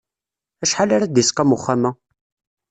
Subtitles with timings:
[0.63, 1.91] Acḥal ara yi-d-isqam uxxam-a?